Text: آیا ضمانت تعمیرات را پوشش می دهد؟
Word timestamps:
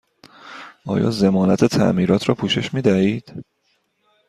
آیا 0.85 1.11
ضمانت 1.11 1.65
تعمیرات 1.65 2.29
را 2.29 2.35
پوشش 2.35 2.73
می 2.73 2.81
دهد؟ 2.81 3.43